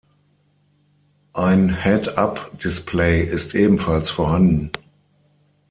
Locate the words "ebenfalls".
3.53-4.09